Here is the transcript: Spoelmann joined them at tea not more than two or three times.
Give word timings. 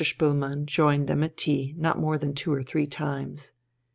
Spoelmann 0.03 0.65
joined 0.65 1.07
them 1.07 1.21
at 1.23 1.37
tea 1.37 1.75
not 1.77 1.99
more 1.99 2.17
than 2.17 2.33
two 2.33 2.51
or 2.51 2.63
three 2.63 2.87
times. 2.87 3.53